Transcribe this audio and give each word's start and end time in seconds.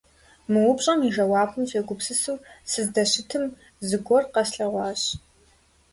Мы 0.51 0.59
упщӀэм 0.71 0.99
и 1.07 1.09
жэуапым 1.15 1.63
сегупсысу 1.71 2.35
сыздэщытым, 2.71 3.43
зыгуэр 3.87 4.23
къэслъэгъуащ. 4.33 5.01